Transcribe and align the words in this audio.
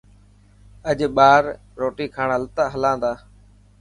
اڄ 0.89 0.99
ٻاهر 1.17 1.43
روٽي 1.79 2.07
کان 2.15 2.29
هلا 2.75 2.91
تا. 3.01 3.11